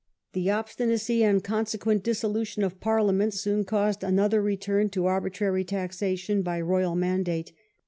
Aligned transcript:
The 0.33 0.49
obstinacy 0.49 1.23
and 1.23 1.43
consequent 1.43 2.01
dissolution 2.03 2.63
of 2.63 2.79
Parliament 2.79 3.35
soon 3.35 3.65
caused 3.65 4.03
another 4.03 4.41
return 4.41 4.89
to 4.89 5.05
arbitrary 5.05 5.63
taxation 5.63 6.41
by 6.41 6.59
royal 6.59 6.95
mandate. 6.95 7.53